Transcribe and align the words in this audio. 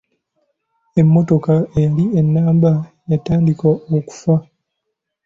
Emmotoka 0.99 1.53
eyali 1.77 2.03
ennamu 2.19 2.71
yatandika 3.09 3.65
okufa. 3.97 4.35